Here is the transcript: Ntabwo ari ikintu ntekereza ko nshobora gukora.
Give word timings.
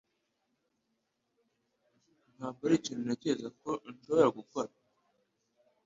Ntabwo 2.35 2.61
ari 2.65 2.75
ikintu 2.79 3.01
ntekereza 3.05 3.49
ko 3.61 3.69
nshobora 3.95 4.27
gukora. 4.37 4.69